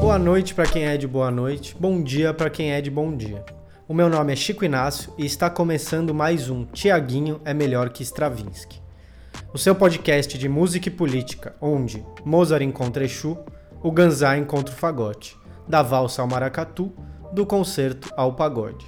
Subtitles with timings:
[0.00, 3.14] Boa noite para quem é de boa noite, bom dia para quem é de bom
[3.16, 3.44] dia.
[3.86, 8.02] O meu nome é Chico Inácio e está começando mais um Tiaguinho é melhor que
[8.02, 8.80] Stravinsky.
[9.52, 13.38] O seu podcast de música e política, onde Mozart encontra Exu,
[13.82, 16.92] o Ganzá encontra o fagote, da valsa ao maracatu,
[17.32, 18.86] do concerto ao pagode.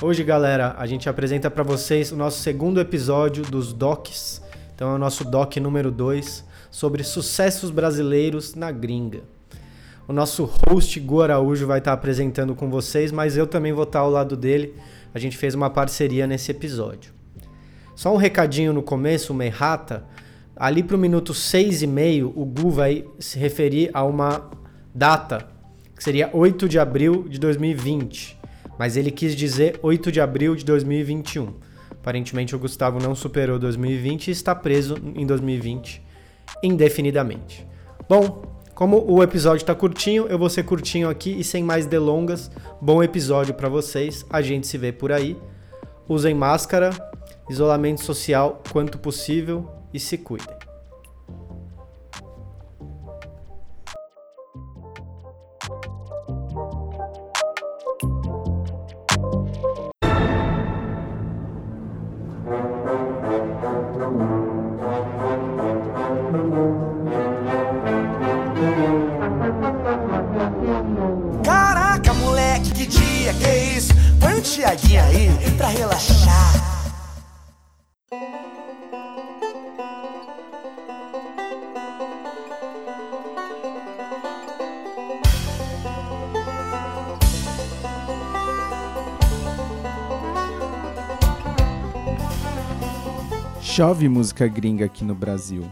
[0.00, 4.42] Hoje, galera, a gente apresenta para vocês o nosso segundo episódio dos Docs.
[4.76, 9.22] Então é o nosso doc número 2 sobre sucessos brasileiros na gringa.
[10.06, 14.00] O nosso host Gu Araújo vai estar apresentando com vocês, mas eu também vou estar
[14.00, 14.74] ao lado dele.
[15.14, 17.14] A gente fez uma parceria nesse episódio.
[17.94, 20.04] Só um recadinho no começo, uma errata.
[20.54, 24.50] Ali para o minuto 6 e meio, o Gu vai se referir a uma
[24.94, 25.48] data,
[25.96, 28.38] que seria 8 de abril de 2020.
[28.78, 31.54] Mas ele quis dizer 8 de abril de 2021.
[32.06, 36.00] Aparentemente o Gustavo não superou 2020 e está preso em 2020
[36.62, 37.66] indefinidamente.
[38.08, 38.44] Bom,
[38.76, 42.48] como o episódio está curtinho, eu vou ser curtinho aqui e sem mais delongas.
[42.80, 44.24] Bom episódio para vocês.
[44.30, 45.36] A gente se vê por aí.
[46.08, 46.90] Usem máscara,
[47.50, 50.65] isolamento social quanto possível e se cuidem.
[93.76, 95.62] Chove música gringa aqui no Brasil.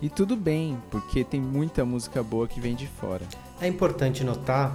[0.00, 3.26] E tudo bem, porque tem muita música boa que vem de fora.
[3.60, 4.74] É importante notar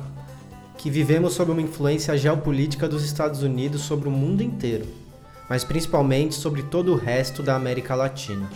[0.77, 4.85] que vivemos sob uma influência geopolítica dos Estados Unidos sobre o mundo inteiro,
[5.49, 8.49] mas principalmente sobre todo o resto da América Latina.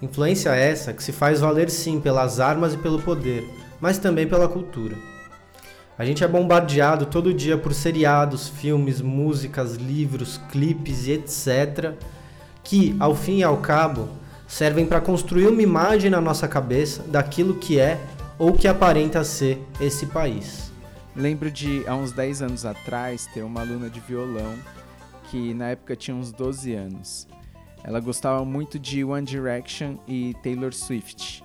[0.00, 3.48] Influência essa que se faz valer sim pelas armas e pelo poder,
[3.80, 4.96] mas também pela cultura.
[5.98, 11.94] A gente é bombardeado todo dia por seriados, filmes, músicas, livros, clipes e etc
[12.64, 14.08] que, ao fim e ao cabo,
[14.46, 17.98] servem para construir uma imagem na nossa cabeça daquilo que é
[18.38, 20.71] ou que aparenta ser esse país.
[21.14, 24.54] Lembro de, há uns 10 anos atrás, ter uma aluna de violão
[25.30, 27.28] que na época tinha uns 12 anos.
[27.84, 31.44] Ela gostava muito de One Direction e Taylor Swift.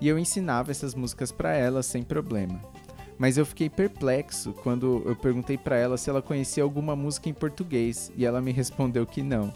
[0.00, 2.60] E eu ensinava essas músicas para ela sem problema.
[3.18, 7.34] Mas eu fiquei perplexo quando eu perguntei para ela se ela conhecia alguma música em
[7.34, 9.52] português e ela me respondeu que não.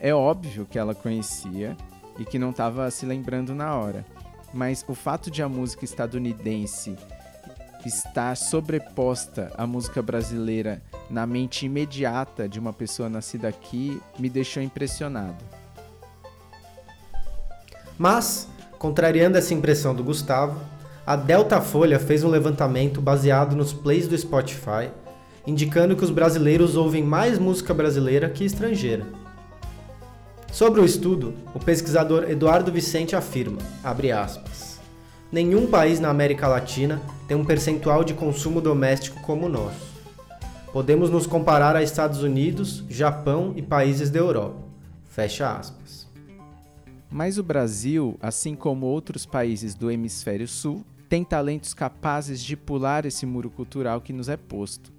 [0.00, 1.76] É óbvio que ela conhecia
[2.18, 4.04] e que não estava se lembrando na hora,
[4.52, 6.96] mas o fato de a música estadunidense
[7.88, 14.62] estar sobreposta à música brasileira na mente imediata de uma pessoa nascida aqui me deixou
[14.62, 15.44] impressionado.
[17.98, 18.48] Mas,
[18.78, 20.60] contrariando essa impressão do Gustavo,
[21.06, 24.90] a Delta Folha fez um levantamento baseado nos plays do Spotify,
[25.46, 29.04] indicando que os brasileiros ouvem mais música brasileira que estrangeira.
[30.52, 34.69] Sobre o estudo, o pesquisador Eduardo Vicente afirma, aspas,
[35.32, 39.90] nenhum país na América Latina tem um percentual de consumo doméstico como o nosso.
[40.72, 44.56] Podemos nos comparar a Estados Unidos, Japão e países da Europa.
[45.04, 46.08] Fecha aspas.
[47.10, 53.04] Mas o Brasil, assim como outros países do hemisfério sul, tem talentos capazes de pular
[53.04, 54.92] esse muro cultural que nos é posto.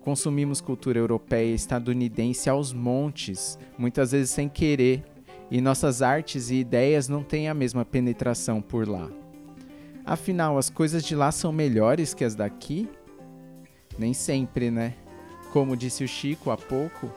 [0.00, 5.04] Consumimos cultura europeia e estadunidense aos montes, muitas vezes sem querer,
[5.50, 9.10] e nossas artes e ideias não têm a mesma penetração por lá.
[10.06, 12.86] Afinal, as coisas de lá são melhores que as daqui?
[13.98, 14.94] Nem sempre, né?
[15.50, 17.10] Como disse o Chico há pouco,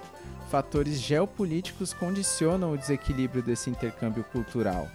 [0.49, 4.87] fatores geopolíticos condicionam o desequilíbrio desse intercâmbio cultural.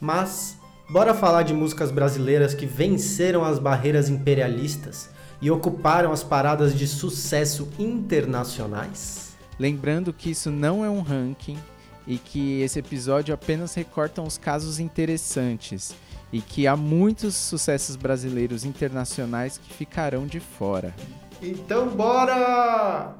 [0.00, 0.56] Mas,
[0.88, 5.10] bora falar de músicas brasileiras que venceram as barreiras imperialistas
[5.40, 9.32] e ocuparam as paradas de sucesso internacionais?
[9.58, 11.58] Lembrando que isso não é um ranking
[12.06, 15.96] e que esse episódio apenas recorta uns casos interessantes
[16.32, 20.94] e que há muitos sucessos brasileiros internacionais que ficarão de fora.
[21.42, 23.14] Então bora!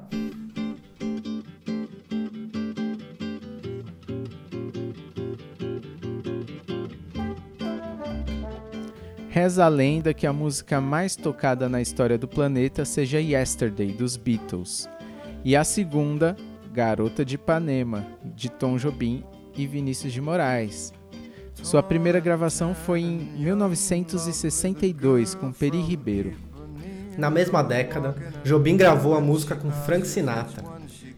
[9.29, 14.15] Reza a lenda que a música mais tocada na história do planeta seja Yesterday, dos
[14.15, 14.87] Beatles.
[15.43, 16.37] E a segunda,
[16.71, 19.23] Garota de Ipanema, de Tom Jobim,
[19.55, 20.93] e Vinícius de Moraes.
[21.61, 26.33] Sua primeira gravação foi em 1962 com Peri Ribeiro.
[27.17, 30.63] Na mesma década, Jobim gravou a música com Frank Sinatra.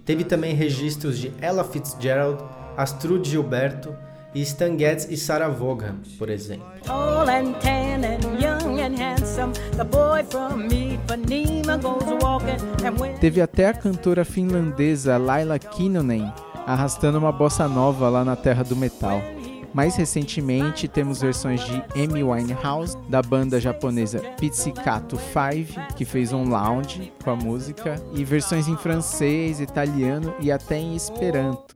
[0.03, 2.43] Teve também registros de Ella Fitzgerald,
[2.77, 3.95] Astrud Gilberto
[4.33, 6.65] e Stan Getz e Sarah Vaughan, por exemplo.
[13.19, 16.31] Teve até a cantora finlandesa Laila Kinnunen
[16.65, 19.21] arrastando uma bossa nova lá na terra do metal.
[19.75, 26.47] Mais recentemente, temos versões de Amy Winehouse, da banda japonesa Pizzicato 5, que fez um
[26.47, 31.75] lounge com a música, e versões em francês, italiano e até em esperanto.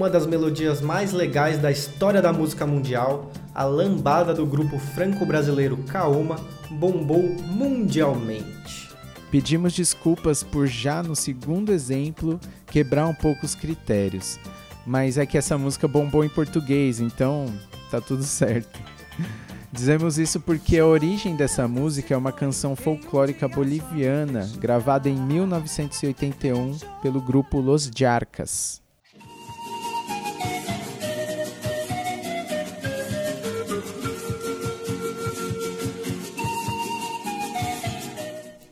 [0.00, 5.76] Uma das melodias mais legais da história da música mundial, a lambada do grupo franco-brasileiro
[5.88, 8.88] Kaoma bombou mundialmente.
[9.30, 14.40] Pedimos desculpas por já no segundo exemplo quebrar um pouco os critérios,
[14.86, 17.52] mas é que essa música bombou em português, então
[17.90, 18.80] tá tudo certo.
[19.70, 26.78] Dizemos isso porque a origem dessa música é uma canção folclórica boliviana gravada em 1981
[27.02, 28.80] pelo grupo Los Jarcas.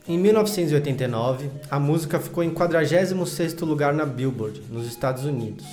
[0.09, 5.67] Em 1989, a música ficou em 46º lugar na Billboard, nos Estados Unidos,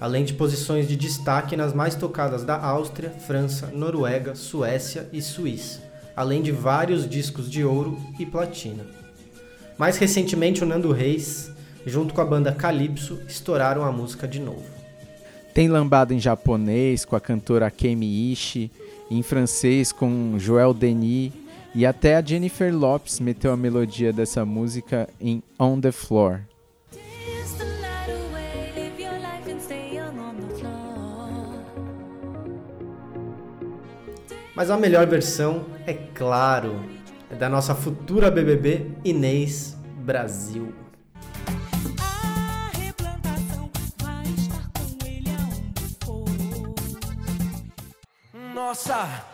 [0.00, 5.82] além de posições de destaque nas mais tocadas da Áustria, França, Noruega, Suécia e Suíça,
[6.16, 8.86] além de vários discos de ouro e platina.
[9.76, 11.52] Mais recentemente, o Nando Reis,
[11.84, 14.64] junto com a banda Calypso, estouraram a música de novo.
[15.52, 18.70] Tem lambada em japonês com a cantora Kemi Ishii,
[19.10, 21.41] em francês com Joel Denis
[21.74, 26.40] e até a Jennifer Lopes meteu a melodia dessa música em On the Floor.
[34.54, 36.78] Mas a melhor versão, é claro,
[37.30, 40.74] é da nossa futura BBB Inês Brasil.
[48.54, 49.24] Nossa,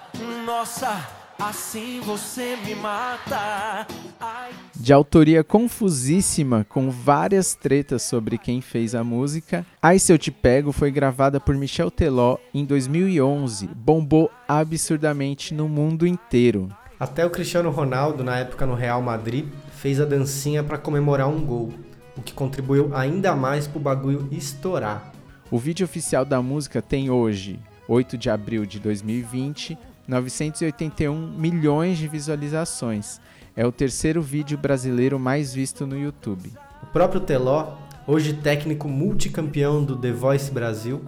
[0.46, 3.86] nossa Assim você me mata.
[4.20, 4.50] Ai.
[4.74, 10.32] De autoria confusíssima, com várias tretas sobre quem fez a música, Ai Se Eu Te
[10.32, 13.68] Pego foi gravada por Michel Teló em 2011.
[13.68, 16.68] Bombou absurdamente no mundo inteiro.
[16.98, 19.46] Até o Cristiano Ronaldo, na época no Real Madrid,
[19.76, 21.72] fez a dancinha para comemorar um gol,
[22.16, 25.12] o que contribuiu ainda mais para o bagulho estourar.
[25.52, 32.08] O vídeo oficial da música tem hoje, 8 de abril de 2020, 981 milhões de
[32.08, 33.20] visualizações.
[33.54, 36.50] É o terceiro vídeo brasileiro mais visto no YouTube.
[36.82, 37.74] O próprio Teló,
[38.06, 41.04] hoje técnico multicampeão do The Voice Brasil,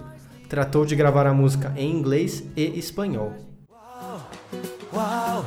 [0.49, 3.33] tratou de gravar a música em inglês e espanhol.
[4.93, 5.45] Wow,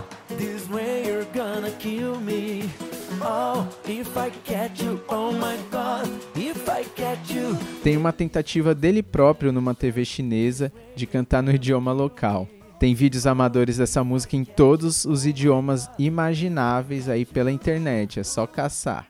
[3.21, 3.65] Oh,
[7.83, 12.47] Tem uma tentativa dele próprio numa TV chinesa de cantar no idioma local.
[12.83, 18.45] Tem vídeos amadores dessa música em todos os idiomas imagináveis aí pela internet, é só
[18.45, 19.07] caçar.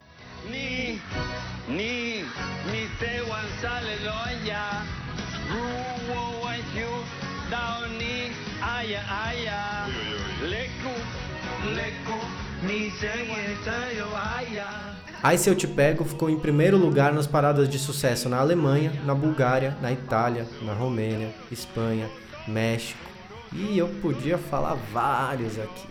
[15.20, 18.92] Aí Se Eu Te Pego ficou em primeiro lugar nas paradas de sucesso na Alemanha,
[19.04, 22.08] na Bulgária, na Itália, na Romênia, Espanha,
[22.46, 23.13] México,
[23.54, 25.86] e eu podia falar vários aqui.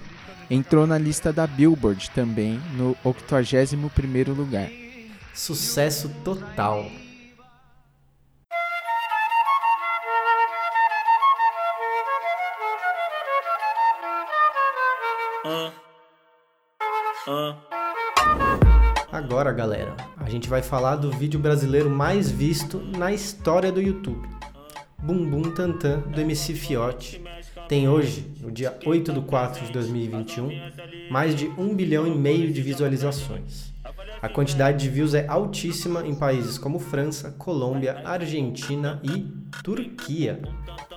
[0.50, 4.70] Entrou na lista da Billboard também, no 81º lugar.
[5.34, 6.86] Sucesso total.
[19.12, 24.28] Agora, galera, a gente vai falar do vídeo brasileiro mais visto na história do YouTube.
[24.98, 27.22] Bumbum Tantan do MC Fiote,
[27.68, 30.50] tem hoje, no dia 8 de 4 de 2021,
[31.10, 33.74] mais de 1 bilhão e meio de visualizações.
[34.22, 39.28] A quantidade de views é altíssima em países como França, Colômbia, Argentina e
[39.62, 40.42] Turquia.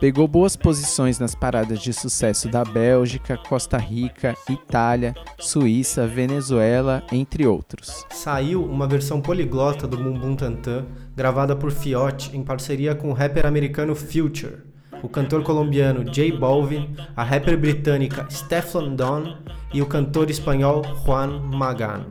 [0.00, 7.46] Pegou boas posições nas paradas de sucesso da Bélgica, Costa Rica, Itália, Suíça, Venezuela, entre
[7.46, 8.04] outros.
[8.10, 13.46] Saiu uma versão poliglota do Bumbum Tantan, gravada por Fiote em parceria com o rapper
[13.46, 14.65] americano Future
[15.06, 19.38] o cantor colombiano J Balvin, a rapper britânica Stefan Don
[19.72, 22.06] e o cantor espanhol Juan Magán.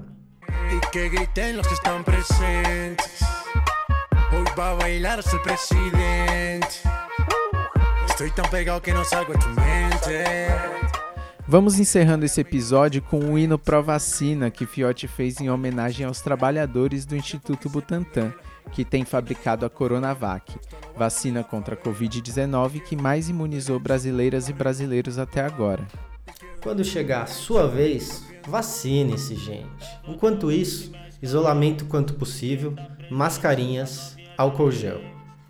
[11.45, 16.05] Vamos encerrando esse episódio com o um hino Pro Vacina que Fiote fez em homenagem
[16.05, 18.33] aos trabalhadores do Instituto Butantan,
[18.71, 20.57] que tem fabricado a Coronavac
[20.97, 25.85] vacina contra a Covid-19 que mais imunizou brasileiras e brasileiros até agora.
[26.61, 29.85] Quando chegar a sua vez, vacine-se, gente.
[30.07, 32.73] Enquanto isso, isolamento quanto possível,
[33.09, 35.01] mascarinhas, álcool gel.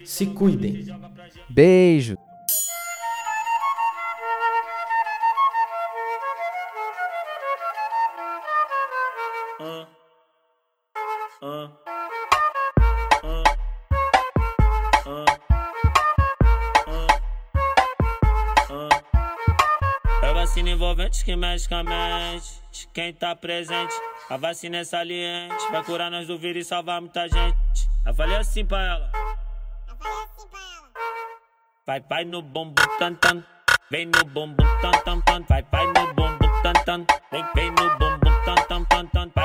[0.03, 0.85] Se cuidem.
[1.49, 2.17] Beijo.
[11.41, 11.84] Uh.
[20.65, 22.61] vacina envolvente que medicamente.
[22.93, 23.93] Quem tá presente,
[24.29, 25.71] a vacina é saliente.
[25.71, 27.55] Vai curar nós do vírus e salvar muita gente.
[28.05, 29.11] Eu falei assim pra ela.
[29.87, 30.89] Eu falei assim pra ela.
[31.85, 33.43] Vai, vai no bumbum tan tan.
[33.91, 35.43] Vem no bumbum tan tan tan.
[35.47, 37.05] Vai, vai no bumbum tan tan.
[37.31, 39.31] Vem, vem no bumbum tan tan tan tan.
[39.35, 39.44] Vai,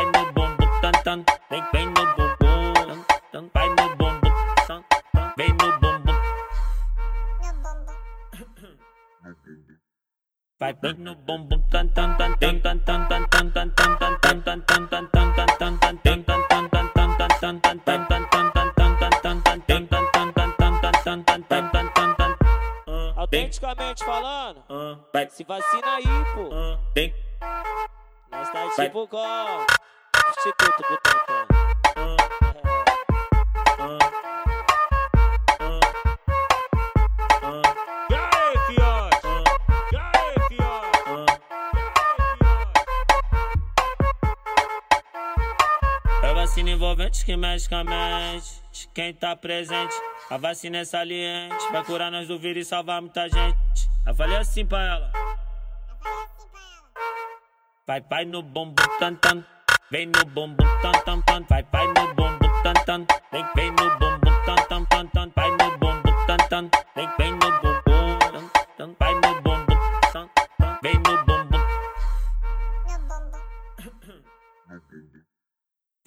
[10.60, 14.60] Vai dando no bumbum tan tan tan tan tan tan tan tan tan tan tan
[14.66, 15.70] tan tan tan tan tan
[21.48, 22.36] tan tan tan
[23.16, 24.62] Autenticamente falando,
[25.30, 26.50] se vacina aí, pô.
[28.30, 29.06] tan tá tipo
[30.58, 31.49] tan tan tan
[46.30, 47.36] É vacina envolvente que a
[48.94, 49.92] Quem tá presente,
[50.30, 51.72] a vacina é saliente.
[51.72, 53.58] Vai curar nós do vírus e salvar muita gente.
[54.06, 55.12] Eu falei assim pra ela.
[57.84, 59.44] Vai, vai no bumbum tan tan.
[59.90, 61.44] Vem no bumbum tan tan tan.
[61.50, 63.06] Vai, vai no bumbum tan tan.
[63.32, 65.32] Vem, vem no bumbum tan tan tan tan.
[65.34, 66.70] Vai no bumbum tan tan.
[66.94, 67.49] Vem, vem no